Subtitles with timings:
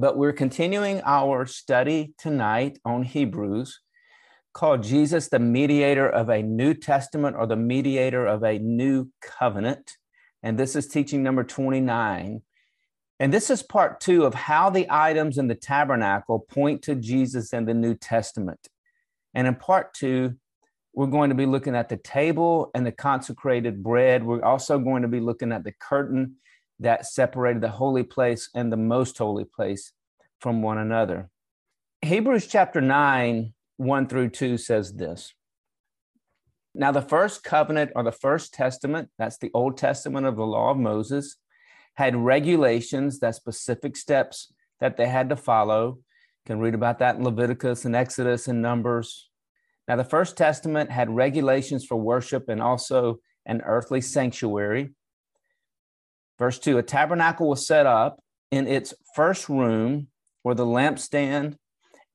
[0.00, 3.80] But we're continuing our study tonight on Hebrews
[4.52, 9.96] called Jesus the mediator of a New Testament or the mediator of a new covenant.
[10.40, 12.42] And this is teaching number 29.
[13.18, 17.52] And this is part two of how the items in the tabernacle point to Jesus
[17.52, 18.68] and the New Testament.
[19.34, 20.36] And in part two,
[20.94, 24.22] we're going to be looking at the table and the consecrated bread.
[24.22, 26.36] We're also going to be looking at the curtain
[26.80, 29.92] that separated the holy place and the most holy place
[30.40, 31.28] from one another.
[32.02, 35.34] Hebrews chapter 9, 1 through 2 says this.
[36.74, 40.70] Now, the first covenant or the first testament, that's the Old Testament of the law
[40.70, 41.36] of Moses,
[41.94, 45.86] had regulations, that specific steps that they had to follow.
[45.88, 49.28] You can read about that in Leviticus and Exodus and Numbers.
[49.88, 54.90] Now, the First Testament had regulations for worship and also an earthly sanctuary.
[56.38, 58.20] Verse 2 A tabernacle was set up
[58.50, 60.08] in its first room
[60.42, 61.56] where the lampstand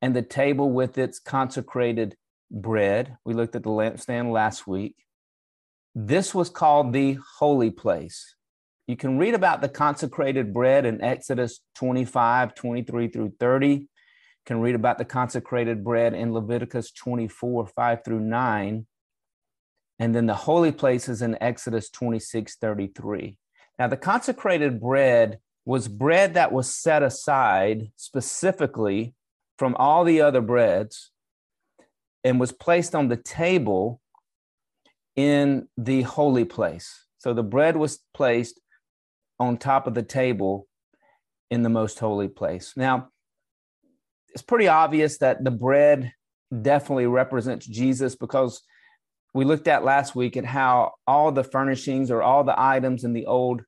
[0.02, 2.16] and the table with its consecrated
[2.50, 3.18] bread.
[3.26, 4.96] We looked at the lampstand last week.
[5.96, 8.36] This was called the holy place.
[8.88, 13.68] You can read about the consecrated bread in Exodus 25, 23 through 30.
[13.68, 13.88] You
[14.46, 18.86] can read about the consecrated bread in Leviticus 24, 5 through 9.
[20.00, 23.38] And then the holy places in Exodus 26, 33.
[23.80, 29.16] Now, the consecrated bread was bread that was set aside specifically
[29.58, 31.12] from all the other breads
[32.24, 34.02] and was placed on the table
[35.16, 37.06] in the holy place.
[37.18, 38.60] So the bread was placed
[39.40, 40.68] on top of the table
[41.50, 42.74] in the most holy place.
[42.76, 43.10] Now,
[44.30, 46.14] it's pretty obvious that the bread
[46.62, 48.62] definitely represents Jesus because
[49.34, 53.14] we looked at last week at how all the furnishings or all the items in
[53.14, 53.64] the old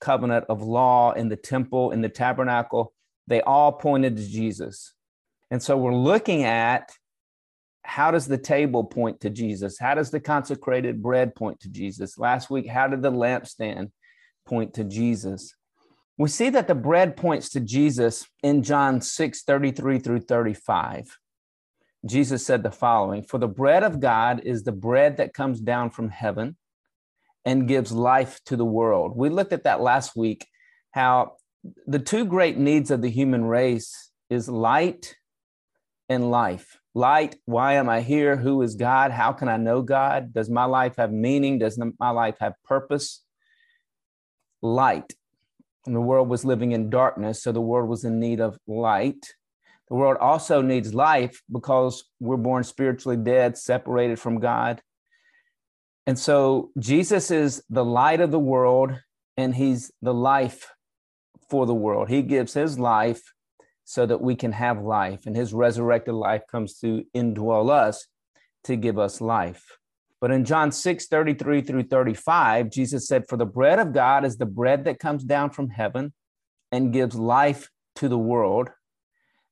[0.00, 2.92] covenant of law in the temple, in the tabernacle,
[3.26, 4.94] they all pointed to Jesus.
[5.50, 6.90] And so we're looking at
[7.82, 9.78] how does the table point to Jesus?
[9.78, 12.18] How does the consecrated bread point to Jesus?
[12.18, 13.90] Last week, how did the lampstand
[14.50, 15.54] point to Jesus.
[16.18, 21.16] We see that the bread points to Jesus in John 6 33 through 35.
[22.06, 25.90] Jesus said the following For the bread of God is the bread that comes down
[25.90, 26.56] from heaven
[27.44, 29.16] and gives life to the world.
[29.16, 30.46] We looked at that last week,
[30.92, 31.36] how
[31.86, 35.14] the two great needs of the human race is light
[36.08, 36.78] and life.
[36.94, 38.36] Light, why am I here?
[38.36, 39.10] Who is God?
[39.10, 40.32] How can I know God?
[40.32, 41.58] Does my life have meaning?
[41.58, 43.22] Does my life have purpose?
[44.62, 45.14] light.
[45.86, 49.34] And the world was living in darkness, so the world was in need of light.
[49.90, 54.80] The world also needs life because we're born spiritually dead, separated from God.
[56.06, 58.98] And so Jesus is the light of the world,
[59.36, 60.72] and he's the life
[61.50, 62.08] for the world.
[62.08, 63.20] He gives his life
[63.84, 68.06] so that we can have life, and his resurrected life comes to indwell us
[68.64, 69.64] to give us life.
[70.20, 74.36] But in John 6, 33 through 35, Jesus said, For the bread of God is
[74.36, 76.12] the bread that comes down from heaven
[76.70, 78.70] and gives life to the world.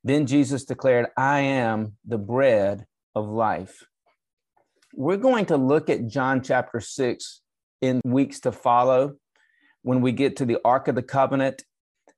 [0.04, 3.84] Then Jesus declared, I am the bread of life.
[4.94, 7.41] We're going to look at John chapter 6
[7.82, 9.16] in weeks to follow.
[9.82, 11.62] When we get to the Ark of the Covenant,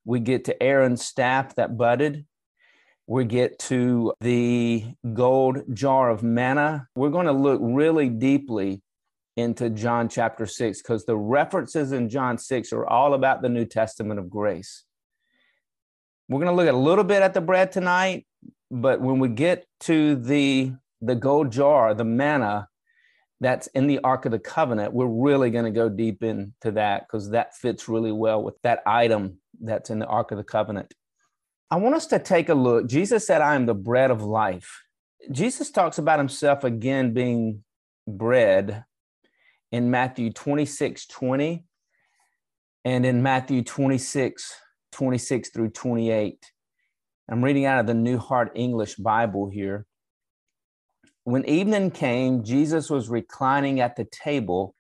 [0.05, 2.25] we get to Aaron's staff that budded
[3.11, 6.87] we get to the gold jar of manna.
[6.95, 8.83] We're going to look really deeply
[9.37, 13.65] into John chapter 6 because the references in John 6 are all about the New
[13.65, 14.85] Testament of grace.
[16.31, 18.25] We're going to look at a little bit at the bread tonight,
[18.71, 22.69] but when we get to the the gold jar, the manna
[23.41, 27.03] that's in the Ark of the Covenant, we're really going to go deep into that
[27.07, 30.95] because that fits really well with that item that's in the Ark of the Covenant.
[31.69, 32.87] I want us to take a look.
[32.87, 34.85] Jesus said, I am the bread of life.
[35.33, 37.65] Jesus talks about himself again being
[38.07, 38.85] bread
[39.73, 41.65] in Matthew 26 20
[42.85, 44.55] and in Matthew 26
[44.93, 46.53] 26 through 28.
[47.29, 49.87] I'm reading out of the New Heart English Bible here.
[51.25, 54.75] When evening came, Jesus was reclining at the table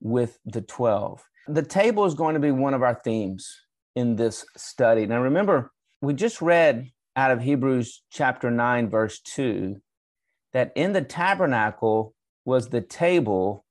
[0.00, 1.22] with the 12.
[1.48, 3.54] The table is going to be one of our themes
[3.96, 5.06] in this study.
[5.06, 9.76] Now, remember, we just read out of Hebrews chapter 9, verse 2,
[10.52, 12.14] that in the tabernacle
[12.44, 13.64] was the table,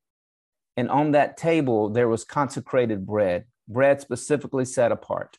[0.78, 5.38] and on that table there was consecrated bread, bread specifically set apart.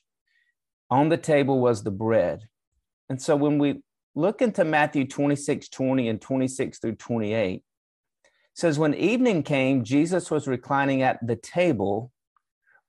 [0.90, 2.48] On the table was the bread.
[3.08, 3.82] And so when we
[4.14, 7.62] look into Matthew 26, 20 and 26 through 28,
[8.54, 12.10] says, When evening came, Jesus was reclining at the table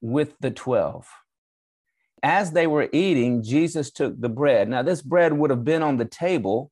[0.01, 1.07] with the 12.
[2.24, 4.69] as they were eating, Jesus took the bread.
[4.69, 6.71] Now, this bread would have been on the table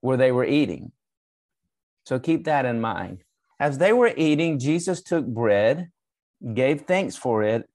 [0.00, 0.92] where they were eating.
[2.04, 3.22] So keep that in mind.
[3.58, 5.90] As they were eating, Jesus took bread,
[6.54, 7.68] gave thanks for it,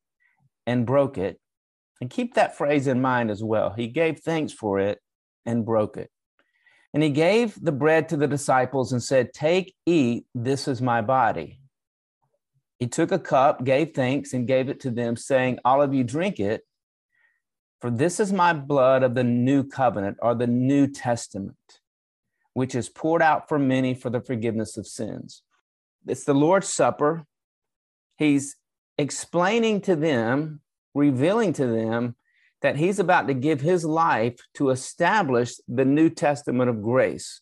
[0.66, 1.41] and broke it.
[2.02, 3.74] And keep that phrase in mind as well.
[3.78, 5.00] He gave thanks for it
[5.46, 6.10] and broke it.
[6.94, 11.02] And he gave the bread to the disciples and said, Take, eat, this is my
[11.02, 11.60] body.
[12.80, 16.04] He took a cup, gave thanks, and gave it to them, saying, All of you
[16.04, 16.64] drink it,
[17.80, 21.56] for this is my blood of the new covenant or the New Testament,
[22.54, 25.44] which is poured out for many for the forgiveness of sins.
[26.08, 27.26] It's the Lord's Supper.
[28.18, 28.56] He's
[28.98, 30.62] explaining to them,
[30.94, 32.16] revealing to them
[32.62, 37.42] that he's about to give his life to establish the New Testament of grace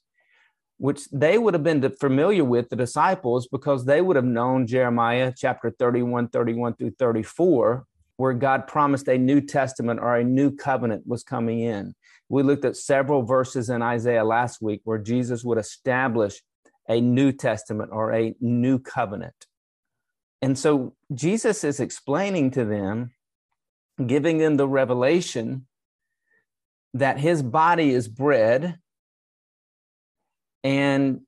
[0.79, 5.33] which they would have been familiar with the disciples because they would have known Jeremiah
[5.35, 7.85] chapter 31, 31 through 34,
[8.15, 11.93] where God promised a new testament or a new covenant was coming in.
[12.29, 16.41] We looked at several verses in Isaiah last week where Jesus would establish
[16.87, 19.47] a new testament or a new covenant.
[20.41, 23.11] And so Jesus is explaining to them,
[24.05, 25.65] giving them the revelation
[26.93, 28.77] that his body is bread
[30.63, 31.21] and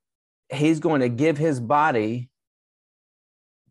[0.50, 2.30] he's going to give his body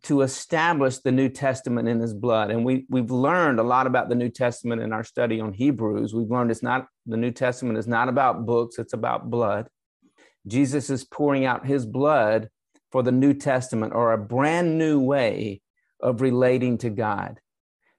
[0.02, 2.50] to establish the New Testament in his blood.
[2.50, 6.14] And we, we've learned a lot about the New Testament in our study on Hebrews.
[6.14, 9.68] We've learned it's not, the New Testament is not about books, it's about blood.
[10.46, 12.48] Jesus is pouring out his blood
[12.90, 15.60] for the New Testament or a brand new way
[16.00, 17.38] of relating to God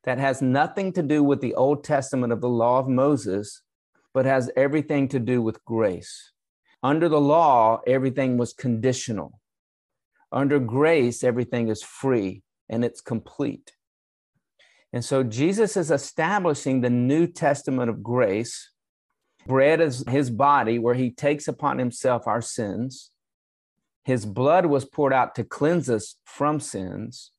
[0.04, 3.62] that has nothing to do with the Old Testament of the law of Moses,
[4.14, 6.32] but has everything to do with grace.
[6.84, 9.40] Under the law, everything was conditional.
[10.32, 13.74] Under grace, everything is free and it's complete.
[14.94, 18.72] And so Jesus is establishing the New Testament of grace.
[19.46, 23.12] Bread is his body, where he takes upon himself our sins.
[24.04, 27.32] His blood was poured out to cleanse us from sins.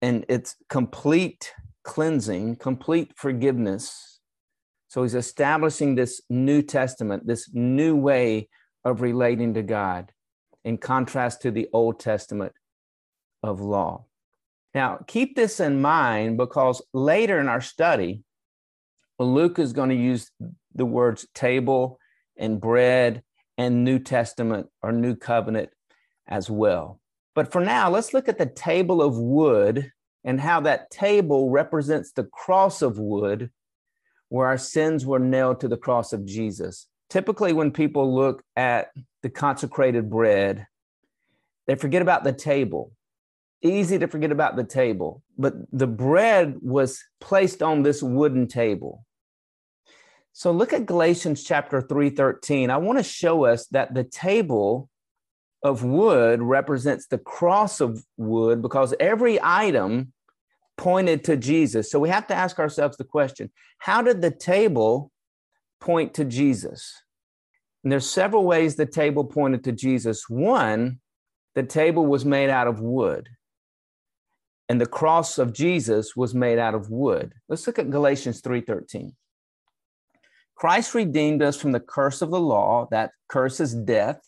[0.00, 1.52] And it's complete
[1.88, 4.20] cleansing, complete forgiveness.
[4.88, 8.50] So he's establishing this New Testament, this new way
[8.84, 10.12] of relating to God
[10.64, 12.52] in contrast to the Old Testament
[13.42, 14.04] of law.
[14.74, 18.22] Now, keep this in mind because later in our study,
[19.18, 20.30] Luke is going to use
[20.74, 21.98] the words table
[22.36, 23.22] and bread
[23.56, 25.70] and New Testament or New Covenant
[26.28, 27.00] as well.
[27.34, 29.90] But for now, let's look at the table of wood
[30.24, 33.50] and how that table represents the cross of wood
[34.28, 38.90] where our sins were nailed to the cross of Jesus typically when people look at
[39.22, 40.66] the consecrated bread,
[41.66, 42.92] they forget about the table.
[43.62, 49.04] Easy to forget about the table, but the bread was placed on this wooden table.
[50.32, 52.70] So look at Galatians chapter 3:13.
[52.70, 54.88] I want to show us that the table
[55.62, 60.12] of wood represents the cross of wood because every item
[60.76, 61.90] pointed to Jesus.
[61.90, 65.10] So we have to ask ourselves the question, how did the table
[65.80, 67.02] point to Jesus.
[67.82, 70.28] And there's several ways the table pointed to Jesus.
[70.28, 71.00] One,
[71.54, 73.28] the table was made out of wood.
[74.68, 77.34] And the cross of Jesus was made out of wood.
[77.48, 79.16] Let's look at Galatians 3:13.
[80.54, 84.20] Christ redeemed us from the curse of the law, that curse is death,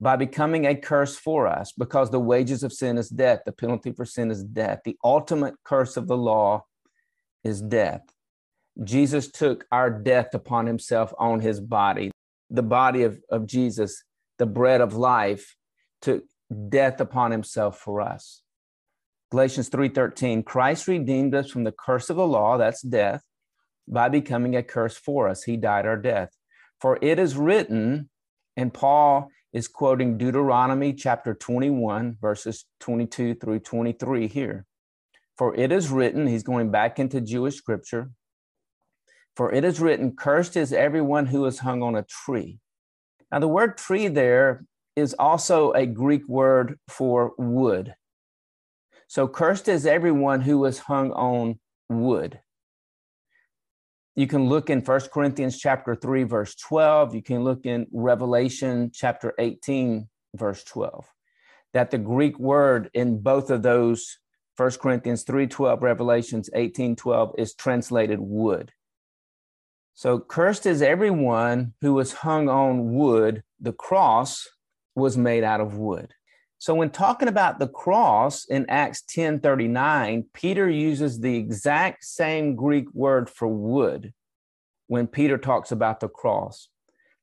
[0.00, 3.40] by becoming a curse for us, because the wages of sin is death.
[3.46, 4.80] The penalty for sin is death.
[4.84, 6.64] The ultimate curse of the law
[7.42, 8.02] is death.
[8.82, 12.10] Jesus took our death upon himself on his body.
[12.50, 14.02] The body of, of Jesus,
[14.38, 15.54] the bread of life,
[16.02, 16.24] took
[16.68, 18.42] death upon himself for us.
[19.30, 23.22] Galatians 3:13 Christ redeemed us from the curse of the law, that's death,
[23.88, 25.44] by becoming a curse for us.
[25.44, 26.30] He died our death.
[26.80, 28.10] For it is written,
[28.56, 34.66] and Paul is quoting Deuteronomy chapter 21 verses 22 through 23 here.
[35.38, 38.10] For it is written, he's going back into Jewish scripture,
[39.36, 42.58] for it is written, Cursed is everyone who is hung on a tree.
[43.30, 44.64] Now, the word tree there
[44.96, 47.94] is also a Greek word for wood.
[49.08, 51.58] So, cursed is everyone who is hung on
[51.88, 52.40] wood.
[54.16, 57.16] You can look in First Corinthians chapter 3, verse 12.
[57.16, 61.04] You can look in Revelation chapter 18, verse 12.
[61.72, 64.18] That the Greek word in both of those,
[64.56, 68.70] First Corinthians 3, 12, Revelations 18, 12, is translated wood.
[69.94, 73.42] So cursed is everyone who was hung on wood.
[73.60, 74.46] The cross
[74.94, 76.14] was made out of wood.
[76.64, 82.56] So when talking about the cross in Acts 10 39, Peter uses the exact same
[82.56, 84.14] Greek word for wood
[84.86, 86.70] when Peter talks about the cross.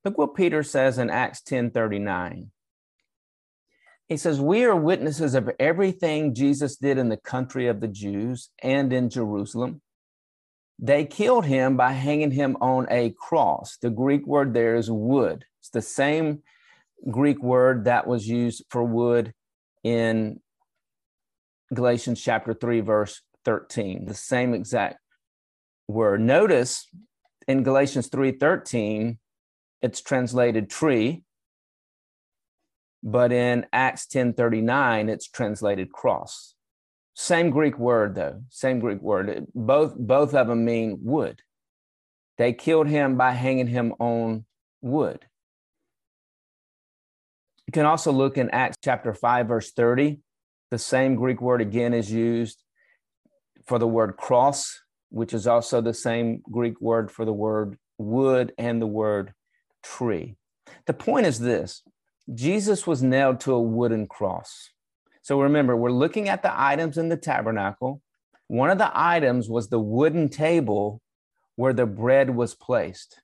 [0.06, 2.52] Look what Peter says in Acts 10 39.
[4.08, 8.52] He says, We are witnesses of everything Jesus did in the country of the Jews
[8.62, 9.82] and in Jerusalem.
[10.78, 13.78] They killed him by hanging him on a cross.
[13.82, 15.46] The Greek word there is wood.
[15.62, 16.44] It's the same
[17.10, 19.34] Greek word that was used for wood
[19.84, 20.40] in
[21.74, 25.00] Galatians chapter 3, verse 13, the same exact
[25.88, 26.22] word.
[26.22, 26.88] Notice
[27.48, 29.18] in Galatians 3 13,
[29.82, 31.24] it's translated tree
[33.04, 36.56] but in Acts 10:39 it's translated cross.
[37.14, 39.48] Same Greek word though, same Greek word.
[39.54, 41.42] Both both of them mean wood.
[42.38, 44.46] They killed him by hanging him on
[44.82, 45.26] wood.
[47.72, 50.20] You can also look in Acts chapter 5 verse 30.
[50.72, 52.62] The same Greek word again is used
[53.66, 58.52] for the word cross, which is also the same Greek word for the word wood
[58.58, 59.34] and the word
[59.84, 60.36] tree.
[60.86, 61.82] The point is this
[62.36, 64.72] Jesus was nailed to a wooden cross.
[65.22, 68.02] So remember, we're looking at the items in the tabernacle.
[68.48, 71.00] One of the items was the wooden table
[71.56, 73.22] where the bread was placed.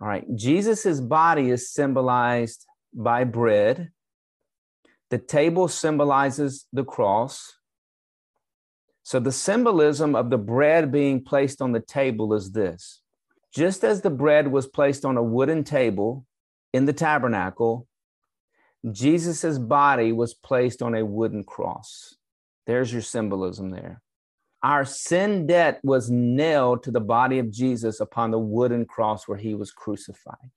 [0.00, 3.90] All right, Jesus's body is symbolized by bread.
[5.10, 7.56] The table symbolizes the cross.
[9.02, 13.02] So the symbolism of the bread being placed on the table is this.
[13.52, 16.24] Just as the bread was placed on a wooden table
[16.72, 17.88] in the tabernacle,
[18.90, 22.14] Jesus's body was placed on a wooden cross.
[22.66, 24.00] There's your symbolism there.
[24.62, 29.38] Our sin debt was nailed to the body of Jesus upon the wooden cross where
[29.38, 30.50] he was crucified.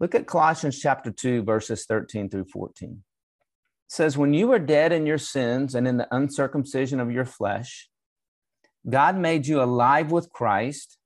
[0.00, 2.90] Look at Colossians chapter 2, verses 13 through 14.
[2.90, 2.96] It
[3.86, 7.88] says, When you were dead in your sins and in the uncircumcision of your flesh,
[8.88, 10.96] God made you alive with Christ.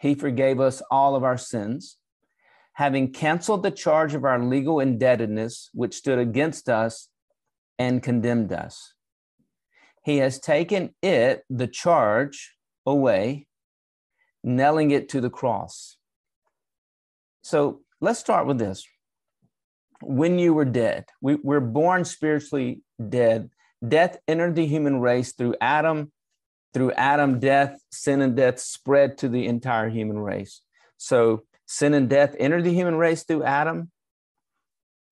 [0.00, 1.98] He forgave us all of our sins
[2.78, 7.08] having canceled the charge of our legal indebtedness, which stood against us
[7.76, 8.94] and condemned us.
[10.04, 12.54] He has taken it, the charge,
[12.86, 13.48] away,
[14.44, 15.96] nailing it to the cross.
[17.42, 18.86] So let's start with this.
[20.00, 23.50] When you were dead, we, we're born spiritually dead.
[23.86, 26.12] Death entered the human race through Adam.
[26.74, 30.60] Through Adam, death, sin, and death spread to the entire human race.
[30.98, 33.90] So sin and death entered the human race through Adam.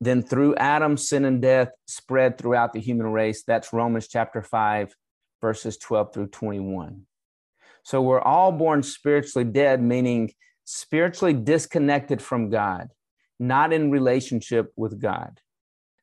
[0.00, 3.42] Then through Adam, sin and death spread throughout the human race.
[3.44, 4.94] That's Romans chapter 5,
[5.40, 7.06] verses 12 through 21.
[7.82, 10.32] So we're all born spiritually dead, meaning
[10.66, 12.90] spiritually disconnected from God,
[13.38, 15.40] not in relationship with God.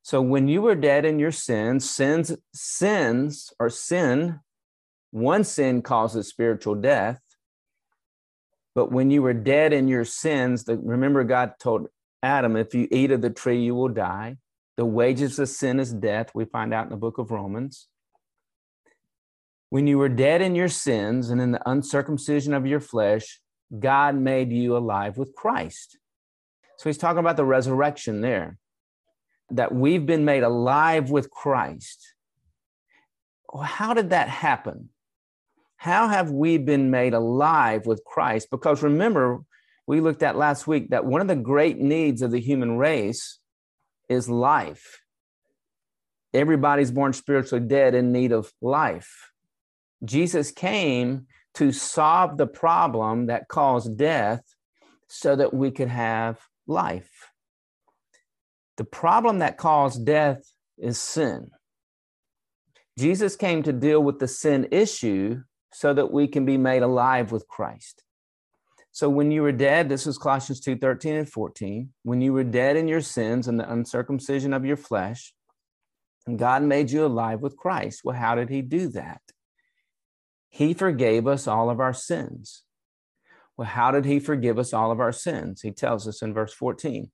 [0.01, 4.39] So when you were dead in your sins, sins, sins or sin,
[5.11, 7.21] one sin causes spiritual death.
[8.73, 11.87] But when you were dead in your sins, the, remember God told
[12.23, 14.37] Adam, if you eat of the tree, you will die.
[14.77, 16.31] The wages of sin is death.
[16.33, 17.87] We find out in the book of Romans.
[19.69, 23.39] When you were dead in your sins and in the uncircumcision of your flesh,
[23.77, 25.97] God made you alive with Christ.
[26.77, 28.57] So he's talking about the resurrection there,
[29.49, 32.13] that we've been made alive with Christ.
[33.61, 34.89] How did that happen?
[35.77, 38.49] How have we been made alive with Christ?
[38.49, 39.41] Because remember,
[39.85, 43.39] we looked at last week that one of the great needs of the human race
[44.09, 45.01] is life.
[46.33, 49.31] Everybody's born spiritually dead in need of life.
[50.03, 54.41] Jesus came to solve the problem that caused death
[55.07, 57.29] so that we could have life.
[58.77, 60.43] The problem that caused death
[60.77, 61.51] is sin.
[62.97, 65.41] Jesus came to deal with the sin issue
[65.71, 68.03] so that we can be made alive with Christ.
[68.91, 71.89] So when you were dead, this is Colossians 2 13 and 14.
[72.03, 75.33] When you were dead in your sins and the uncircumcision of your flesh,
[76.27, 78.01] and God made you alive with Christ.
[78.03, 79.21] Well, how did he do that?
[80.53, 82.63] He forgave us all of our sins.
[83.57, 85.61] Well, how did he forgive us all of our sins?
[85.61, 87.09] He tells us in verse 14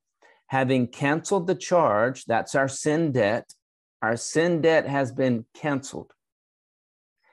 [0.48, 3.54] having canceled the charge, that's our sin debt,
[4.02, 6.12] our sin debt has been canceled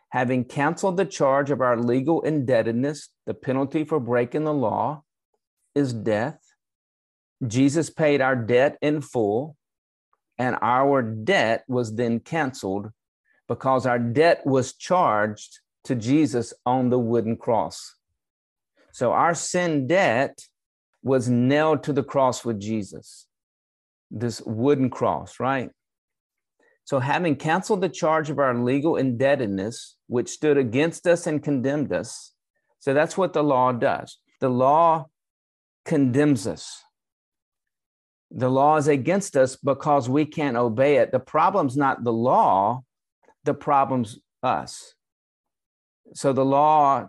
[0.09, 5.03] having canceled the charge of our legal indebtedness, the penalty for breaking the law
[5.75, 6.39] is death.
[7.45, 9.55] Jesus paid our debt in full,
[10.37, 12.91] and our debt was then canceled
[13.47, 17.95] because our debt was charged to Jesus on the wooden cross.
[18.91, 20.39] So our sin debt
[21.03, 23.27] was nailed to the cross with Jesus,
[24.11, 25.69] this wooden cross, right?
[26.87, 31.91] So, having canceled the charge of our legal indebtedness, which stood against us and condemned
[31.91, 32.31] us,
[32.79, 34.17] so that's what the law does.
[34.39, 35.07] The law
[35.83, 36.81] condemns us.
[38.31, 41.11] The law is against us because we can't obey it.
[41.11, 42.83] The problem's not the law,
[43.43, 44.93] the problem's us.
[46.13, 47.07] So the law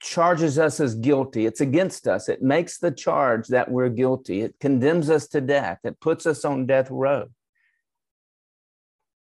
[0.00, 1.46] charges us as guilty.
[1.46, 2.28] It's against us.
[2.28, 4.42] It makes the charge that we're guilty.
[4.42, 5.78] It condemns us to death.
[5.84, 7.28] It puts us on death row.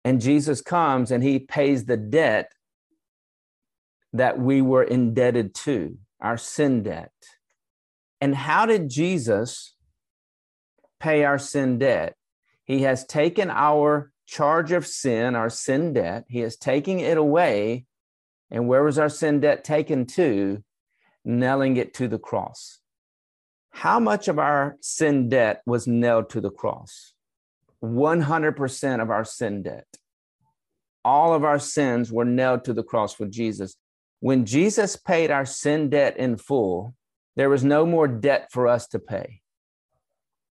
[0.05, 2.51] And Jesus comes and he pays the debt
[4.13, 7.11] that we were indebted to, our sin debt.
[8.21, 9.75] And how did Jesus
[10.99, 12.15] pay our sin debt?
[12.63, 17.85] He has taken our charge of sin, our sin debt, he is taking it away.
[18.51, 20.63] And where was our sin debt taken to?
[21.23, 22.79] Nailing it to the cross.
[23.71, 27.13] How much of our sin debt was nailed to the cross?
[27.83, 29.87] 100% of our sin debt.
[31.05, 33.77] All of our sins were nailed to the cross with Jesus.
[34.19, 36.95] When Jesus paid our sin debt in full,
[37.35, 39.41] there was no more debt for us to pay.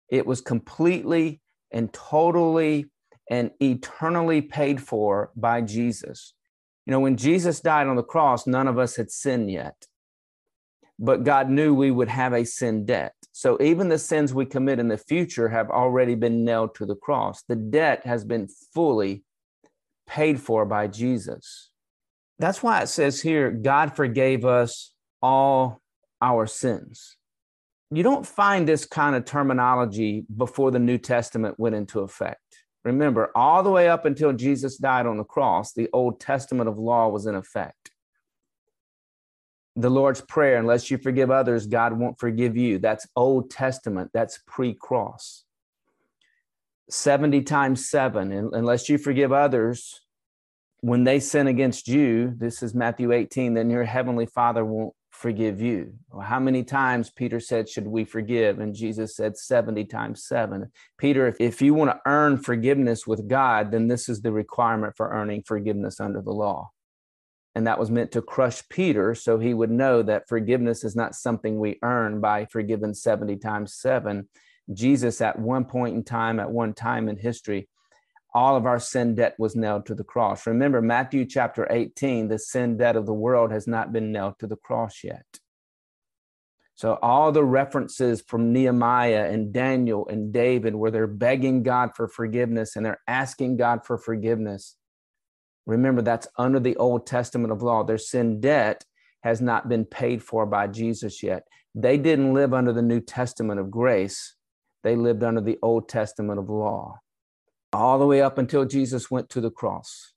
[0.09, 1.39] It was completely
[1.71, 2.87] and totally
[3.29, 6.33] and eternally paid for by Jesus.
[6.85, 9.87] You know, when Jesus died on the cross, none of us had sinned yet.
[10.99, 13.13] But God knew we would have a sin debt.
[13.31, 16.95] So even the sins we commit in the future have already been nailed to the
[16.95, 17.43] cross.
[17.47, 19.23] The debt has been fully
[20.07, 21.71] paid for by Jesus.
[22.37, 25.81] That's why it says here God forgave us all
[26.21, 27.17] our sins.
[27.89, 32.42] You don't find this kind of terminology before the New Testament went into effect.
[32.83, 36.77] Remember, all the way up until Jesus died on the cross, the Old Testament of
[36.77, 37.91] law was in effect.
[39.75, 42.77] The Lord's Prayer, unless you forgive others, God won't forgive you.
[42.79, 45.45] That's Old Testament, that's pre cross.
[46.89, 50.03] 70 times seven, unless you forgive others
[50.83, 55.61] when they sin against you, this is Matthew 18, then your heavenly Father won't forgive
[55.61, 55.93] you.
[56.09, 58.59] Well, how many times Peter said, Should we forgive?
[58.59, 60.71] And Jesus said 70 times seven.
[60.97, 64.95] Peter, if, if you want to earn forgiveness with God, then this is the requirement
[64.97, 66.71] for earning forgiveness under the law.
[67.55, 71.15] And that was meant to crush Peter so he would know that forgiveness is not
[71.15, 74.27] something we earn by forgiving 70 times seven.
[74.73, 77.69] Jesus, at one point in time, at one time in history,
[78.33, 80.47] all of our sin debt was nailed to the cross.
[80.47, 84.47] Remember, Matthew chapter 18, the sin debt of the world has not been nailed to
[84.47, 85.25] the cross yet.
[86.75, 92.07] So, all the references from Nehemiah and Daniel and David, where they're begging God for
[92.07, 94.75] forgiveness and they're asking God for forgiveness,
[95.67, 97.83] remember that's under the Old Testament of law.
[97.83, 98.83] Their sin debt
[99.21, 101.43] has not been paid for by Jesus yet.
[101.75, 104.35] They didn't live under the New Testament of grace,
[104.83, 106.97] they lived under the Old Testament of law
[107.73, 110.13] all the way up until Jesus went to the cross.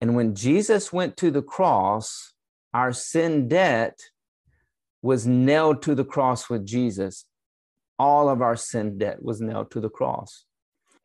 [0.00, 2.32] And when Jesus went to the cross,
[2.72, 3.98] our sin debt
[5.02, 7.26] was nailed to the cross with Jesus.
[7.98, 10.44] All of our sin debt was nailed to the cross.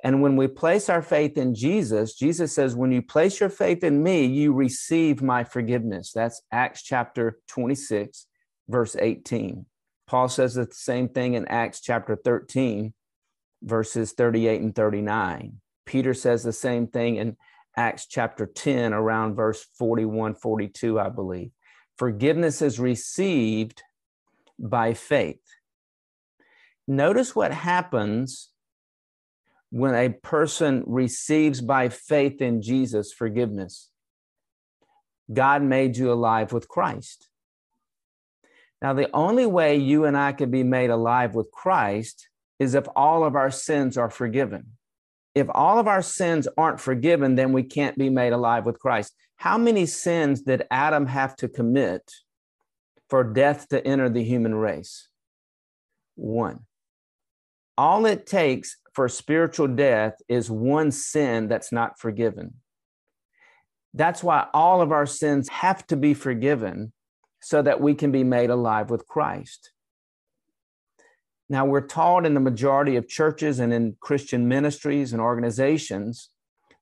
[0.04, 3.84] And when we place our faith in Jesus, Jesus says, When you place your faith
[3.84, 6.12] in me, you receive my forgiveness.
[6.14, 8.28] That's Acts chapter 26,
[8.70, 9.66] verse 18.
[10.08, 12.94] Paul says the same thing in Acts chapter 13,
[13.64, 15.60] verses 38 and 39.
[15.86, 17.38] Peter says the same thing in
[17.78, 21.52] Acts chapter 10, around verse 41, 42, I believe.
[21.98, 23.84] Forgiveness is received
[24.58, 25.42] by faith.
[26.88, 28.50] Notice what happens
[29.72, 33.90] when a person receives by faith in Jesus forgiveness.
[35.34, 37.28] God made you alive with Christ.
[38.82, 42.86] Now, the only way you and I can be made alive with Christ is if
[42.96, 44.74] all of our sins are forgiven
[45.36, 49.14] if all of our sins aren't forgiven, then we can't be made alive with Christ.
[49.36, 52.10] How many sins did Adam have to commit
[53.10, 55.10] for death to enter the human race?
[56.16, 56.62] One.
[57.78, 62.56] All it takes for spiritual death is one sin that's not forgiven.
[63.94, 66.94] That's why all of our sins have to be forgiven
[67.42, 69.72] so that we can be made alive with Christ.
[71.48, 76.30] Now, we're taught in the majority of churches and in Christian ministries and organizations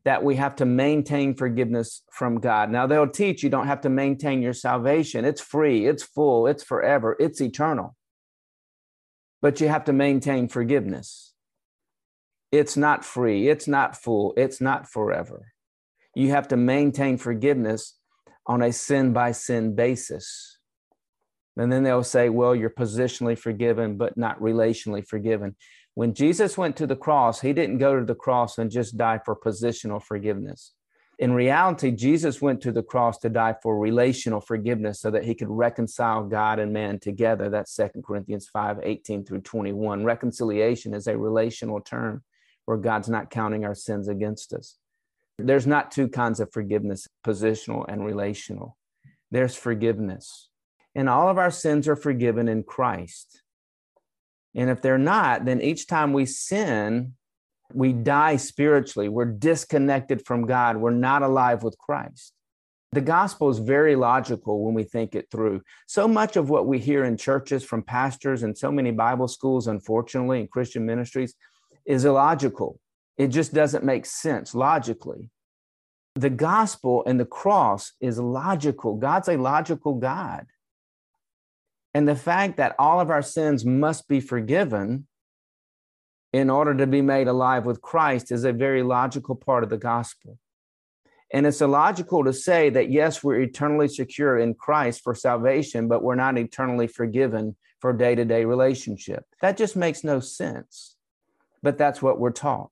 [0.05, 2.69] that we have to maintain forgiveness from God.
[2.69, 5.25] Now, they'll teach you don't have to maintain your salvation.
[5.25, 7.95] It's free, it's full, it's forever, it's eternal.
[9.41, 11.33] But you have to maintain forgiveness.
[12.51, 15.53] It's not free, it's not full, it's not forever.
[16.15, 17.97] You have to maintain forgiveness
[18.45, 20.52] on a sin by sin basis.
[21.57, 25.55] And then they'll say, well, you're positionally forgiven, but not relationally forgiven.
[25.95, 29.19] When Jesus went to the cross, he didn't go to the cross and just die
[29.23, 30.73] for positional forgiveness.
[31.19, 35.35] In reality, Jesus went to the cross to die for relational forgiveness so that he
[35.35, 37.49] could reconcile God and man together.
[37.49, 40.03] That's 2 Corinthians 5 18 through 21.
[40.03, 42.23] Reconciliation is a relational term
[42.65, 44.77] where God's not counting our sins against us.
[45.37, 48.77] There's not two kinds of forgiveness positional and relational.
[49.29, 50.49] There's forgiveness.
[50.95, 53.41] And all of our sins are forgiven in Christ.
[54.55, 57.13] And if they're not, then each time we sin,
[57.73, 59.09] we die spiritually.
[59.09, 60.77] We're disconnected from God.
[60.77, 62.33] We're not alive with Christ.
[62.91, 65.63] The gospel is very logical when we think it through.
[65.87, 69.65] So much of what we hear in churches from pastors and so many Bible schools,
[69.65, 71.33] unfortunately, in Christian ministries,
[71.87, 72.79] is illogical.
[73.17, 75.31] It just doesn't make sense logically.
[76.15, 78.97] The gospel and the cross is logical.
[78.97, 80.45] God's a logical God.
[81.93, 85.07] And the fact that all of our sins must be forgiven
[86.31, 89.77] in order to be made alive with Christ is a very logical part of the
[89.77, 90.39] gospel.
[91.31, 96.03] And it's illogical to say that, yes, we're eternally secure in Christ for salvation, but
[96.03, 99.25] we're not eternally forgiven for day to day relationship.
[99.41, 100.95] That just makes no sense.
[101.61, 102.71] But that's what we're taught.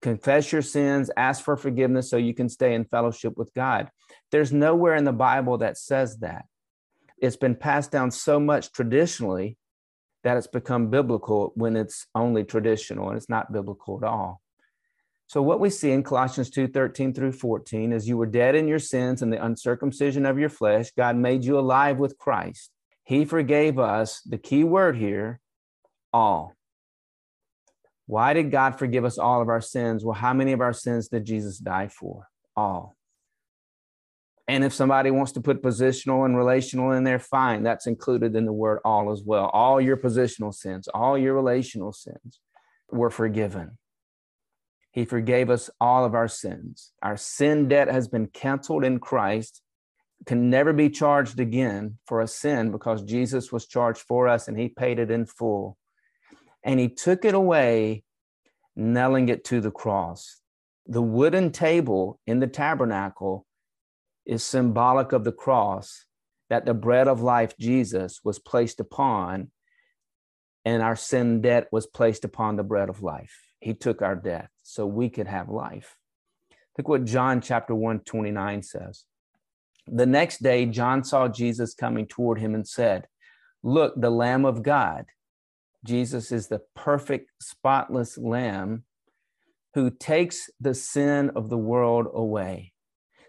[0.00, 3.90] Confess your sins, ask for forgiveness so you can stay in fellowship with God.
[4.30, 6.44] There's nowhere in the Bible that says that
[7.20, 9.56] it's been passed down so much traditionally
[10.24, 14.40] that it's become biblical when it's only traditional and it's not biblical at all.
[15.26, 18.66] So what we see in Colossians 2, 13 through 14 is you were dead in
[18.66, 20.90] your sins and the uncircumcision of your flesh.
[20.96, 22.70] God made you alive with Christ.
[23.04, 25.40] He forgave us, the key word here,
[26.12, 26.54] all.
[28.06, 30.04] Why did God forgive us all of our sins?
[30.04, 32.26] Well, how many of our sins did Jesus die for?
[32.56, 32.97] All.
[34.48, 37.62] And if somebody wants to put positional and relational in there, fine.
[37.62, 39.50] That's included in the word all as well.
[39.52, 42.40] All your positional sins, all your relational sins
[42.90, 43.76] were forgiven.
[44.90, 46.92] He forgave us all of our sins.
[47.02, 49.60] Our sin debt has been canceled in Christ,
[50.24, 54.58] can never be charged again for a sin because Jesus was charged for us and
[54.58, 55.76] he paid it in full.
[56.64, 58.02] And he took it away,
[58.74, 60.40] nailing it to the cross.
[60.86, 63.44] The wooden table in the tabernacle
[64.28, 66.04] is symbolic of the cross
[66.50, 69.50] that the bread of life, Jesus, was placed upon,
[70.64, 73.34] and our sin debt was placed upon the bread of life.
[73.60, 75.96] He took our death so we could have life.
[76.76, 79.04] Look what John chapter 1, 29 says.
[79.88, 83.08] The next day, John saw Jesus coming toward him and said,
[83.62, 85.06] Look, the Lamb of God.
[85.84, 88.84] Jesus is the perfect, spotless Lamb
[89.74, 92.72] who takes the sin of the world away.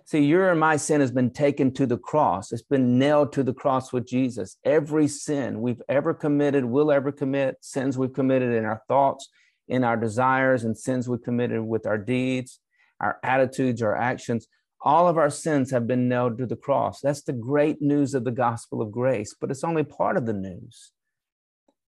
[0.09, 2.51] See, your and my sin has been taken to the cross.
[2.51, 4.57] It's been nailed to the cross with Jesus.
[4.63, 9.29] Every sin we've ever committed, will ever commit, sins we've committed in our thoughts,
[9.67, 12.59] in our desires, and sins we've committed with our deeds,
[12.99, 14.47] our attitudes, our actions,
[14.81, 17.01] all of our sins have been nailed to the cross.
[17.01, 20.33] That's the great news of the gospel of grace, but it's only part of the
[20.33, 20.91] news.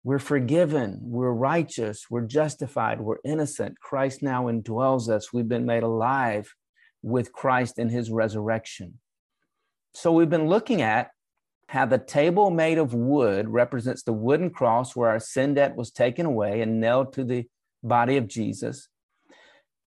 [0.03, 3.79] We're forgiven, we're righteous, we're justified, we're innocent.
[3.79, 6.53] Christ now indwells us, we've been made alive
[7.03, 8.99] with Christ in his resurrection.
[9.95, 11.11] So we've been looking at
[11.69, 15.91] how the table made of wood represents the wooden cross where our sin debt was
[15.91, 17.47] taken away and nailed to the
[17.83, 18.89] body of Jesus.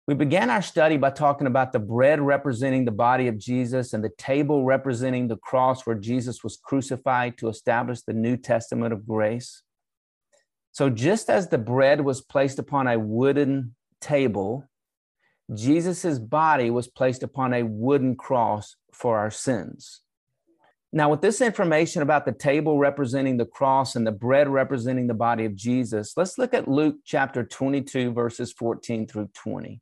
[0.07, 4.03] We began our study by talking about the bread representing the body of Jesus and
[4.03, 9.07] the table representing the cross where Jesus was crucified to establish the New Testament of
[9.07, 9.63] grace.
[10.73, 14.69] So, just as the bread was placed upon a wooden table,
[15.55, 20.03] Jesus' body was placed upon a wooden cross for our sins.
[20.93, 25.15] Now, with this information about the table representing the cross and the bread representing the
[25.15, 29.81] body of Jesus, let's look at Luke chapter 22, verses 14 through 20.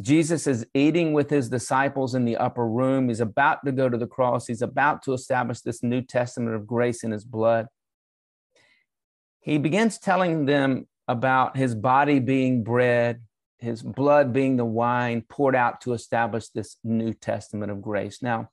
[0.00, 3.08] Jesus is eating with his disciples in the upper room.
[3.08, 4.46] He's about to go to the cross.
[4.46, 7.66] He's about to establish this New Testament of grace in his blood.
[9.40, 13.22] He begins telling them about his body being bread,
[13.60, 18.22] his blood being the wine poured out to establish this New Testament of grace.
[18.22, 18.50] Now,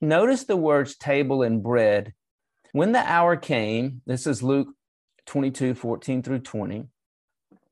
[0.00, 2.14] notice the words table and bread.
[2.72, 4.68] When the hour came, this is Luke
[5.26, 6.84] 22 14 through 20.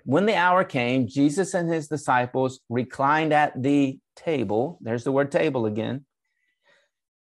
[0.04, 4.78] When the hour came, Jesus and his disciples reclined at the table.
[4.82, 6.04] There's the word table again.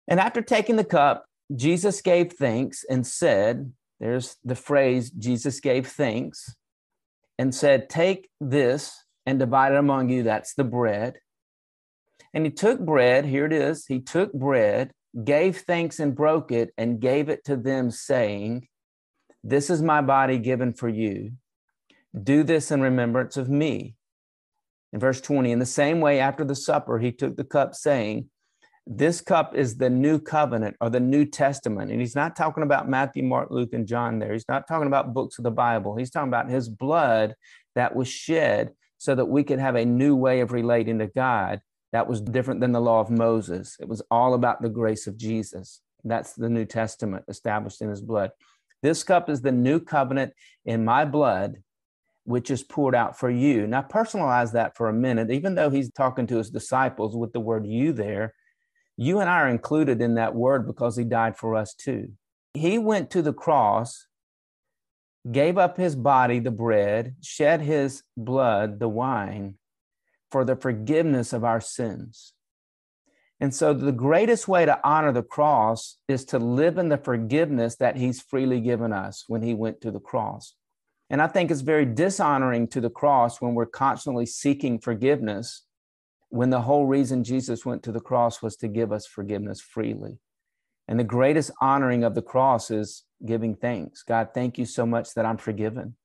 [0.09, 5.87] And after taking the cup, Jesus gave thanks and said, There's the phrase, Jesus gave
[5.87, 6.55] thanks
[7.39, 10.23] and said, Take this and divided among you.
[10.23, 11.19] That's the bread.
[12.33, 13.87] And he took bread, here it is.
[13.87, 14.93] He took bread,
[15.25, 18.69] gave thanks and broke it, and gave it to them, saying,
[19.43, 21.33] This is my body given for you.
[22.21, 23.97] Do this in remembrance of me.
[24.93, 28.29] In verse 20, in the same way, after the supper, he took the cup, saying,
[28.87, 31.91] This cup is the new covenant or the New Testament.
[31.91, 34.33] And he's not talking about Matthew, Mark, Luke, and John there.
[34.33, 35.97] He's not talking about books of the Bible.
[35.97, 37.35] He's talking about his blood
[37.75, 41.61] that was shed so that we could have a new way of relating to God
[41.93, 43.77] that was different than the law of Moses.
[43.81, 45.81] It was all about the grace of Jesus.
[46.05, 48.31] That's the New Testament established in his blood.
[48.83, 50.33] This cup is the new covenant
[50.65, 51.57] in my blood
[52.27, 53.67] which is poured out for you.
[53.67, 55.31] Now, personalize that for a minute.
[55.31, 58.35] Even though he's talking to his disciples with the word you there,
[58.97, 62.13] you and I are included in that word because he died for us too.
[62.53, 64.07] He went to the cross,
[65.31, 69.57] gave up his body, the bread, shed his blood, the wine,
[70.31, 72.33] for the forgiveness of our sins.
[73.39, 77.77] And so, the greatest way to honor the cross is to live in the forgiveness
[77.77, 80.55] that he's freely given us when he went to the cross.
[81.11, 85.65] And I think it's very dishonoring to the cross when we're constantly seeking forgiveness,
[86.31, 90.19] when the whole reason Jesus went to the cross was to give us forgiveness freely.
[90.89, 94.03] And the greatest honoring of the cross is giving thanks.
[94.03, 95.97] God, thank you so much that I'm forgiven.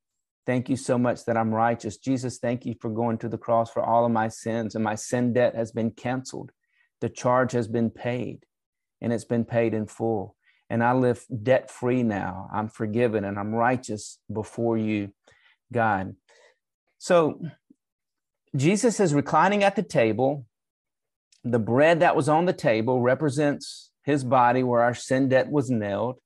[0.45, 1.97] Thank you so much that I'm righteous.
[1.97, 4.95] Jesus, thank you for going to the cross for all of my sins, and my
[4.95, 6.51] sin debt has been canceled.
[6.99, 8.45] The charge has been paid,
[9.01, 10.35] and it's been paid in full
[10.71, 12.49] and I live debt free now.
[12.51, 15.11] I'm forgiven and I'm righteous before you,
[15.73, 16.15] God.
[16.97, 17.41] So
[18.55, 20.45] Jesus is reclining at the table.
[21.43, 25.69] The bread that was on the table represents his body where our sin debt was
[25.69, 26.20] nailed.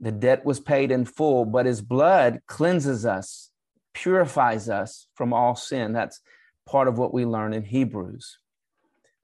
[0.00, 3.50] The debt was paid in full, but his blood cleanses us,
[3.92, 5.92] purifies us from all sin.
[5.92, 6.20] That's
[6.66, 8.38] part of what we learn in Hebrews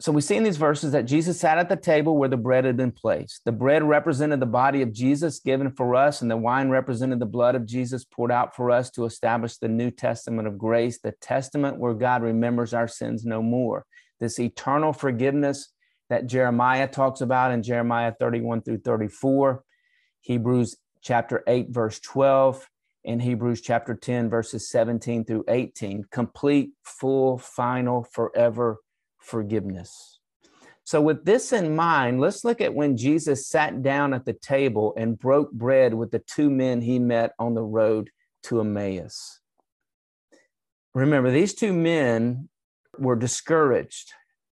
[0.00, 2.64] so we see in these verses that Jesus sat at the table where the bread
[2.64, 3.44] had been placed.
[3.44, 7.26] The bread represented the body of Jesus given for us, and the wine represented the
[7.26, 11.12] blood of Jesus poured out for us to establish the New Testament of grace, the
[11.12, 13.84] testament where God remembers our sins no more.
[14.20, 15.70] This eternal forgiveness
[16.08, 19.62] that Jeremiah talks about in Jeremiah 31 through 34,
[20.20, 22.68] Hebrews chapter 8, verse 12,
[23.04, 26.04] and Hebrews chapter 10, verses 17 through 18.
[26.10, 28.78] Complete, full, final, forever
[29.18, 30.18] forgiveness.
[30.84, 34.92] So, with this in mind, let's look at when Jesus sat down at the table
[34.96, 38.10] and broke bread with the two men he met on the road
[38.44, 39.40] to Emmaus.
[40.94, 42.48] Remember, these two men
[42.98, 44.12] were discouraged,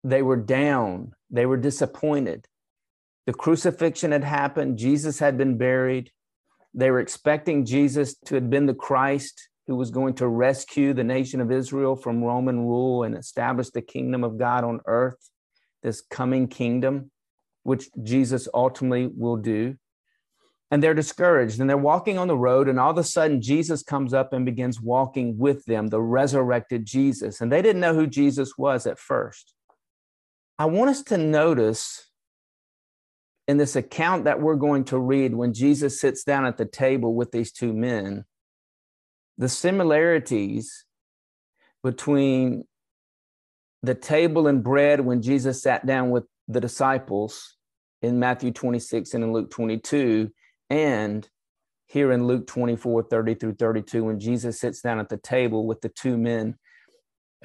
[0.05, 2.47] they were down, they were disappointed.
[3.31, 6.11] The crucifixion had happened, Jesus had been buried.
[6.75, 11.05] They were expecting Jesus to have been the Christ who was going to rescue the
[11.05, 15.31] nation of Israel from Roman rule and establish the kingdom of God on earth,
[15.81, 17.13] this coming kingdom,
[17.63, 19.77] which Jesus ultimately will do.
[20.73, 23.85] And they're discouraged and they're walking on the road, and all of a sudden, Jesus
[23.85, 27.41] comes up and begins walking with them, the resurrected Jesus.
[27.41, 29.55] And they didn't know who Jesus was at first.
[30.59, 32.10] I want us to notice
[33.51, 37.15] in this account that we're going to read when Jesus sits down at the table
[37.17, 38.25] with these two men
[39.39, 40.85] the similarities
[41.83, 42.65] between
[43.83, 47.57] the table and bread when Jesus sat down with the disciples
[48.03, 50.31] in Matthew 26 and in Luke 22,
[50.69, 51.29] and
[51.87, 55.81] here in Luke 24, 30 through 32, when Jesus sits down at the table with
[55.81, 56.57] the two men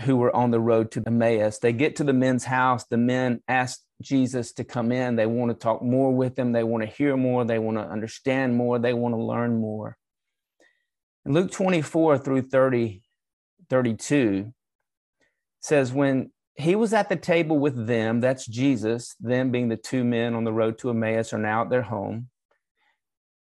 [0.02, 1.60] who were on the road to Emmaus.
[1.60, 2.84] They get to the men's house.
[2.86, 5.16] The men ask Jesus to come in.
[5.16, 6.52] They want to talk more with them.
[6.52, 7.46] They want to hear more.
[7.46, 8.80] They want to understand more.
[8.80, 9.98] They want to learn more.
[11.26, 13.02] In Luke 24 through 30,
[13.70, 14.54] 32
[15.62, 20.04] says, When he was at the table with them, that's Jesus, them being the two
[20.04, 22.30] men on the road to Emmaus are now at their home.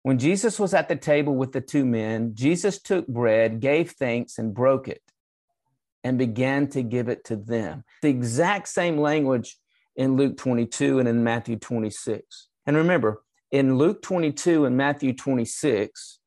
[0.02, 4.38] When Jesus was at the table with the two men, Jesus took bread, gave thanks,
[4.38, 5.00] and broke it,
[6.04, 7.85] and began to give it to them.
[8.02, 9.57] The exact same language
[9.96, 12.48] in Luke 22 and in Matthew 26.
[12.66, 16.18] And remember, in Luke 22 and Matthew 26,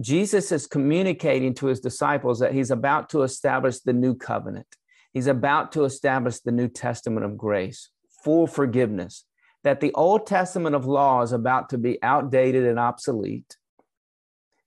[0.00, 4.66] Jesus is communicating to his disciples that he's about to establish the new covenant.
[5.12, 7.90] He's about to establish the New Testament of grace,
[8.24, 9.24] full forgiveness,
[9.62, 13.56] that the Old Testament of law is about to be outdated and obsolete.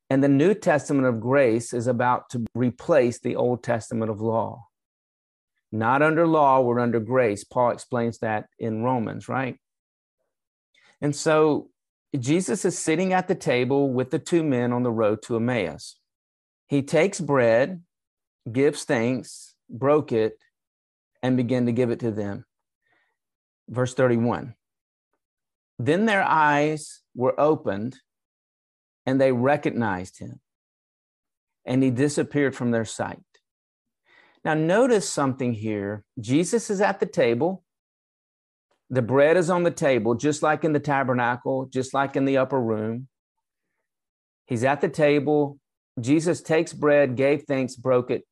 [0.09, 4.67] And the New Testament of grace is about to replace the Old Testament of law.
[5.75, 7.43] Not under law, we're under grace.
[7.43, 9.57] Paul explains that in Romans, right?
[11.01, 11.69] And so
[12.17, 15.99] Jesus is sitting at the table with the two men on the road to Emmaus.
[16.67, 17.83] He takes bread,
[18.49, 20.37] gives thanks, broke it,
[21.21, 22.45] and began to give it to them.
[23.67, 24.55] Verse 31
[25.77, 27.97] Then their eyes were opened
[29.05, 30.39] and they recognized him,
[31.65, 33.19] and he disappeared from their sight.
[34.45, 36.03] Now, notice something here.
[36.19, 37.63] Jesus is at the table.
[38.91, 42.37] The bread is on the table, just like in the tabernacle, just like in the
[42.37, 43.07] upper room.
[44.45, 45.57] He's at the table.
[45.99, 48.23] Jesus takes bread, gave thanks, broke it,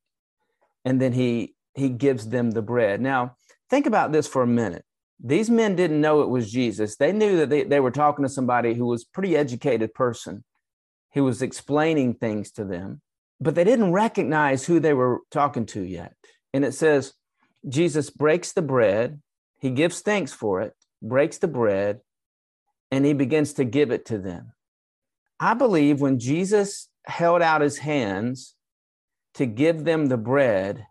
[0.85, 3.01] and then he he gives them the bread.
[3.01, 3.35] Now,
[3.69, 4.85] think about this for a minute.
[5.23, 6.97] These men didn't know it was Jesus.
[6.97, 10.43] They knew that they, they were talking to somebody who was pretty educated person.
[11.11, 13.01] He was explaining things to them,
[13.43, 16.15] but they didn't recognize who they were talking to yet.
[16.53, 17.13] And it says,
[17.67, 19.21] Jesus breaks the bread,
[19.59, 21.99] he gives thanks for it, breaks the bread,
[22.89, 24.53] and he begins to give it to them.
[25.39, 28.55] I believe when Jesus held out his hands
[29.33, 30.85] to give them the bread,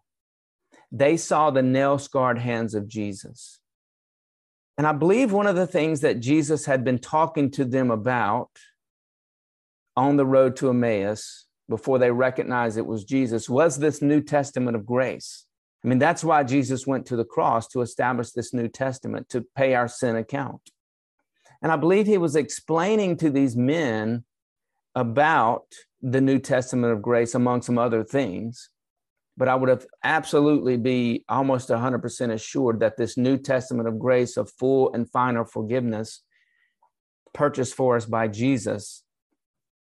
[0.90, 3.60] they saw the nail scarred hands of Jesus.
[4.76, 8.50] And I believe one of the things that Jesus had been talking to them about
[9.96, 14.76] on the road to Emmaus before they recognized it was Jesus was this New Testament
[14.76, 15.46] of grace.
[15.84, 19.44] I mean, that's why Jesus went to the cross to establish this New Testament, to
[19.56, 20.70] pay our sin account.
[21.60, 24.24] And I believe he was explaining to these men
[24.94, 25.64] about
[26.00, 28.68] the New Testament of grace, among some other things.
[29.36, 34.36] But I would have absolutely be almost 100% assured that this New Testament of grace
[34.36, 36.22] of full and final forgiveness
[37.32, 39.02] purchased for us by Jesus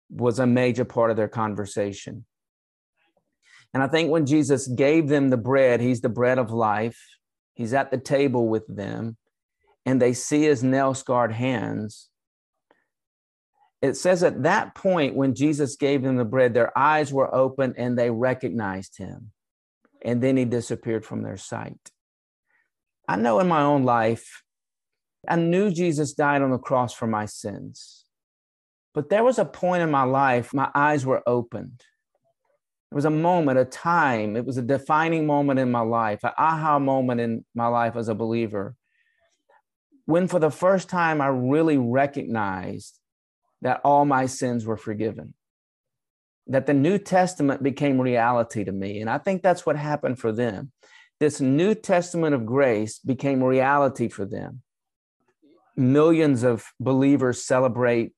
[0.09, 2.25] was a major part of their conversation.
[3.73, 6.99] And I think when Jesus gave them the bread, he's the bread of life,
[7.53, 9.17] he's at the table with them,
[9.85, 12.09] and they see his nail scarred hands.
[13.81, 17.75] It says at that point, when Jesus gave them the bread, their eyes were open
[17.77, 19.31] and they recognized him.
[20.01, 21.91] And then he disappeared from their sight.
[23.07, 24.43] I know in my own life,
[25.27, 28.05] I knew Jesus died on the cross for my sins.
[28.93, 31.83] But there was a point in my life, my eyes were opened.
[32.91, 36.31] It was a moment, a time, it was a defining moment in my life, an
[36.37, 38.75] aha moment in my life as a believer,
[40.05, 42.99] when for the first time I really recognized
[43.61, 45.35] that all my sins were forgiven,
[46.47, 49.01] that the New Testament became reality to me.
[49.01, 50.71] And I think that's what happened for them.
[51.19, 54.63] This New Testament of grace became reality for them.
[55.77, 58.13] Millions of believers celebrate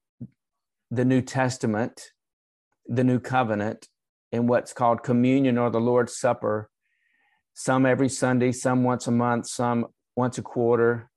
[0.91, 2.11] the New Testament,
[2.85, 3.87] the New Covenant,
[4.31, 6.69] in what's called communion or the Lord's Supper,
[7.53, 11.09] some every Sunday, some once a month, some once a quarter.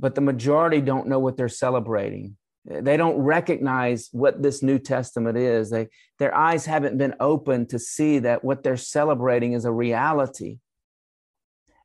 [0.00, 2.36] But the majority don't know what they're celebrating.
[2.64, 5.70] They don't recognize what this New Testament is.
[5.70, 10.58] They, their eyes haven't been opened to see that what they're celebrating is a reality.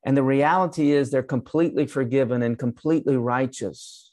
[0.05, 4.12] And the reality is they're completely forgiven and completely righteous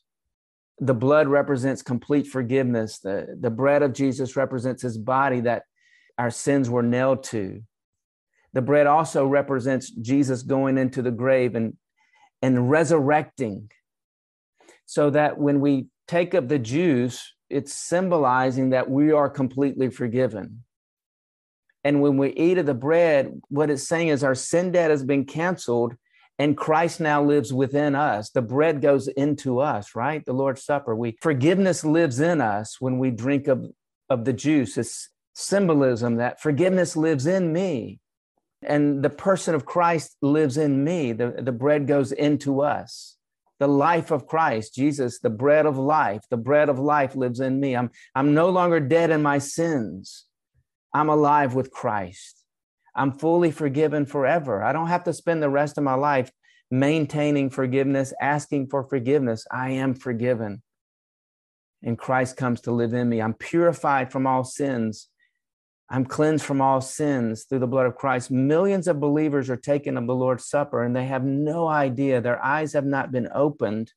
[0.80, 2.98] the blood represents complete forgiveness.
[2.98, 5.64] The, the bread of Jesus represents his body that
[6.16, 7.62] our sins were nailed to.
[8.54, 11.76] The bread also represents Jesus going into the grave and,
[12.40, 13.70] and resurrecting.
[14.86, 20.64] So that when we take up the juice, it's symbolizing that we are completely forgiven.
[21.84, 25.04] And when we eat of the bread, what it's saying is our sin debt has
[25.04, 25.94] been canceled
[26.40, 28.30] and Christ now lives within us.
[28.30, 30.24] The bread goes into us, right?
[30.24, 30.96] The Lord's Supper.
[30.96, 33.66] We forgiveness lives in us when we drink of,
[34.08, 34.78] of the juice.
[34.78, 38.00] It's symbolism that forgiveness lives in me.
[38.62, 41.12] And the person of Christ lives in me.
[41.12, 43.18] The, the bread goes into us.
[43.58, 47.60] The life of Christ, Jesus, the bread of life, the bread of life lives in
[47.60, 47.76] me.
[47.76, 50.24] I'm, I'm no longer dead in my sins.
[50.94, 52.39] I'm alive with Christ.
[52.94, 54.62] I'm fully forgiven forever.
[54.62, 56.30] I don't have to spend the rest of my life
[56.70, 59.46] maintaining forgiveness, asking for forgiveness.
[59.50, 60.62] I am forgiven.
[61.82, 63.22] And Christ comes to live in me.
[63.22, 65.08] I'm purified from all sins.
[65.88, 68.30] I'm cleansed from all sins through the blood of Christ.
[68.30, 72.20] Millions of believers are taken of the Lord's Supper and they have no idea.
[72.20, 73.92] Their eyes have not been opened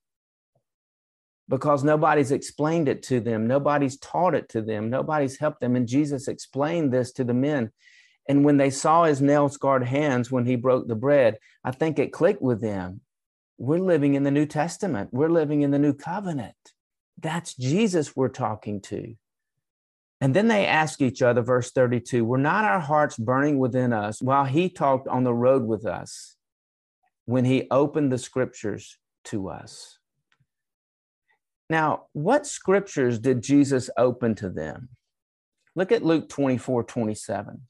[1.47, 3.45] because nobody's explained it to them.
[3.45, 4.89] Nobody's taught it to them.
[4.89, 5.75] Nobody's helped them.
[5.75, 7.71] And Jesus explained this to the men.
[8.27, 11.99] And when they saw his nail scarred hands when he broke the bread, I think
[11.99, 13.01] it clicked with them.
[13.57, 16.55] We're living in the New Testament, we're living in the New Covenant.
[17.19, 19.15] That's Jesus we're talking to.
[20.19, 24.21] And then they ask each other, verse 32 Were not our hearts burning within us
[24.21, 26.35] while he talked on the road with us
[27.25, 29.99] when he opened the scriptures to us?
[31.69, 34.89] Now, what scriptures did Jesus open to them?
[35.75, 37.61] Look at Luke 24 27.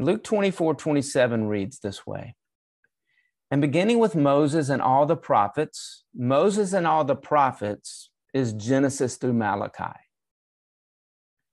[0.00, 2.36] Luke 24 27 reads this way
[3.50, 9.16] And beginning with Moses and all the prophets, Moses and all the prophets is Genesis
[9.16, 9.98] through Malachi.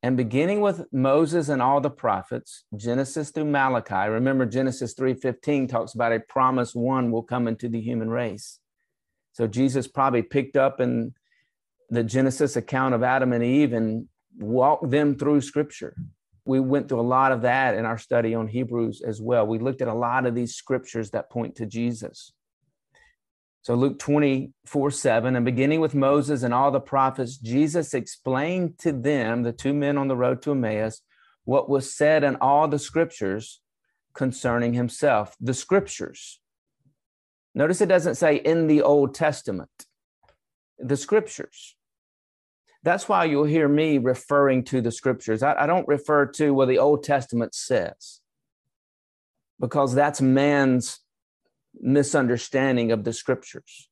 [0.04, 5.96] And beginning with Moses and all the prophets, Genesis through Malachi, remember Genesis 3:15 talks
[5.96, 8.60] about a promise one will come into the human race.
[9.32, 11.16] So Jesus probably picked up in
[11.90, 15.96] the Genesis account of Adam and Eve and walked them through scripture.
[16.46, 19.48] We went through a lot of that in our study on Hebrews as well.
[19.48, 22.32] We looked at a lot of these scriptures that point to Jesus.
[23.64, 28.92] So, Luke 24 7, and beginning with Moses and all the prophets, Jesus explained to
[28.92, 31.02] them, the two men on the road to Emmaus,
[31.46, 33.62] what was said in all the scriptures
[34.14, 35.36] concerning himself.
[35.40, 36.40] The scriptures.
[37.56, 39.86] Notice it doesn't say in the Old Testament,
[40.78, 41.75] the scriptures.
[42.86, 45.42] That's why you'll hear me referring to the scriptures.
[45.42, 48.22] I, I don't refer to what the Old Testament says,
[49.60, 51.00] because that's man's
[51.82, 53.90] misunderstanding of the scriptures.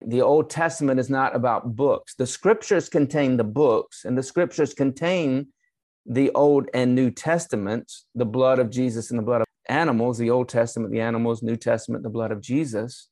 [0.00, 2.14] The Old Testament is not about books.
[2.14, 5.48] The scriptures contain the books, and the scriptures contain
[6.06, 10.30] the Old and New Testaments, the blood of Jesus and the blood of animals, the
[10.30, 13.08] Old Testament, the animals, New Testament, the blood of Jesus.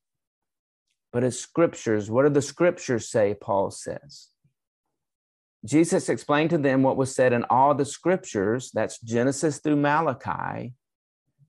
[1.12, 3.34] But as scriptures, what do the scriptures say?
[3.34, 4.28] Paul says.
[5.64, 10.74] Jesus explained to them what was said in all the scriptures, that's Genesis through Malachi,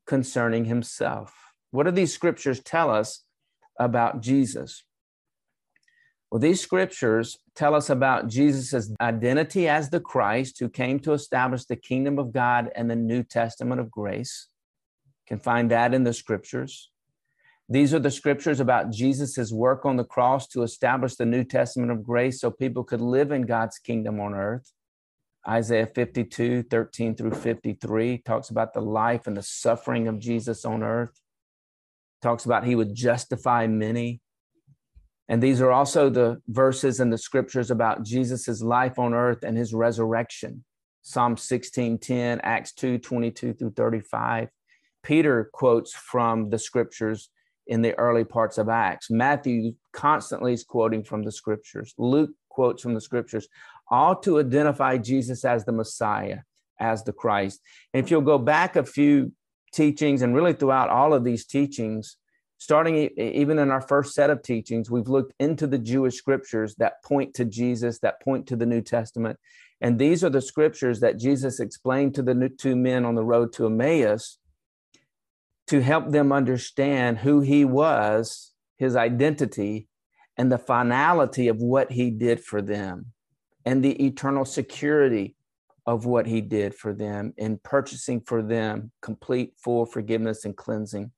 [0.08, 1.34] concerning himself.
[1.72, 3.24] What do these scriptures tell us
[3.80, 4.84] about Jesus?
[6.32, 11.66] Well, these scriptures tell us about Jesus' identity as the Christ who came to establish
[11.66, 14.48] the kingdom of God and the New Testament of grace.
[15.28, 16.92] You can find that in the scriptures.
[17.72, 21.92] These are the scriptures about Jesus' work on the cross to establish the New Testament
[21.92, 24.72] of grace so people could live in God's kingdom on earth.
[25.48, 30.82] Isaiah 52, 13 through 53 talks about the life and the suffering of Jesus on
[30.82, 31.22] earth
[32.22, 34.20] talks about he would justify many.
[35.28, 39.56] And these are also the verses in the scriptures about Jesus' life on earth and
[39.56, 40.66] his resurrection.
[41.04, 44.50] Psalm 16:10, Acts 2, 22 through 35.
[45.04, 47.30] Peter quotes from the scriptures
[47.70, 49.10] in the early parts of Acts.
[49.12, 51.94] Matthew constantly is quoting from the scriptures.
[51.98, 53.48] Luke quotes from the scriptures,
[53.90, 56.40] all to identify Jesus as the Messiah,
[56.80, 57.62] as the Christ.
[57.94, 59.32] And if you'll go back a few
[59.72, 62.18] teachings and really throughout all of these teachings,
[62.58, 67.04] starting even in our first set of teachings, we've looked into the Jewish scriptures that
[67.04, 69.40] point to Jesus, that point to the New Testament.
[69.80, 73.54] And these are the scriptures that Jesus explained to the two men on the road
[73.54, 74.39] to Emmaus
[75.70, 79.88] to help them understand who he was, his identity,
[80.36, 83.12] and the finality of what he did for them,
[83.66, 85.36] and the eternal security
[85.86, 91.12] of what he did for them in purchasing for them complete full forgiveness and cleansing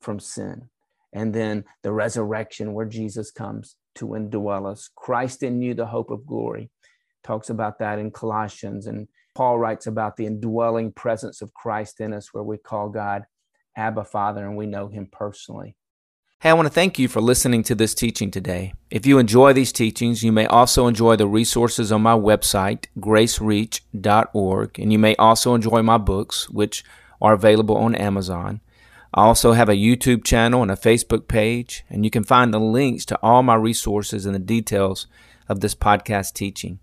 [0.00, 0.70] from sin.
[1.12, 4.88] And then the resurrection where Jesus comes to indwell us.
[4.94, 6.70] Christ in you, the hope of glory.
[7.24, 8.86] Talks about that in Colossians.
[8.86, 13.24] And Paul writes about the indwelling presence of Christ in us, where we call God
[13.78, 15.76] Abba Father and we know him personally.
[16.40, 18.72] Hey, I want to thank you for listening to this teaching today.
[18.90, 24.78] If you enjoy these teachings, you may also enjoy the resources on my website, gracereach.org,
[24.78, 26.84] and you may also enjoy my books, which
[27.20, 28.60] are available on Amazon.
[29.12, 32.60] I also have a YouTube channel and a Facebook page, and you can find the
[32.60, 35.08] links to all my resources and the details
[35.48, 36.78] of this podcast teaching.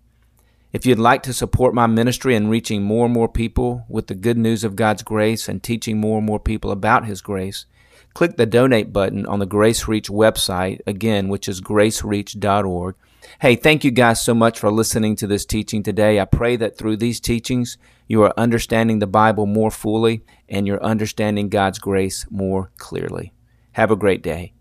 [0.76, 4.14] If you'd like to support my ministry in reaching more and more people with the
[4.14, 7.64] good news of God's grace and teaching more and more people about His grace,
[8.12, 12.94] click the donate button on the Grace Reach website, again, which is gracereach.org.
[13.40, 16.20] Hey, thank you guys so much for listening to this teaching today.
[16.20, 20.84] I pray that through these teachings, you are understanding the Bible more fully and you're
[20.84, 23.32] understanding God's grace more clearly.
[23.72, 24.52] Have a great day.